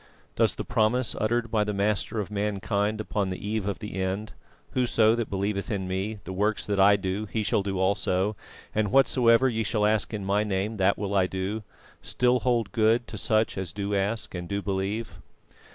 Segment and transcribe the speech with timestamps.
[0.35, 4.33] Does the promise uttered by the Master of mankind upon the eve of the end
[4.71, 8.35] "Whoso that believeth in Me, the works that I do he shall do also...
[8.73, 11.61] and whatsoever ye shall ask in My name, that will I do;"
[12.01, 15.19] still hold good to such as do ask and do believe?